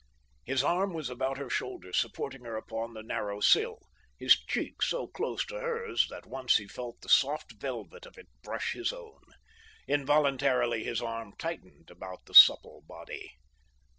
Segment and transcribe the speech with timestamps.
[0.43, 3.77] His arm was about her shoulders, supporting her upon the narrow sill.
[4.17, 8.27] His cheek so close to hers that once he felt the soft velvet of it
[8.41, 9.21] brush his own.
[9.87, 13.33] Involuntarily his arm tightened about the supple body.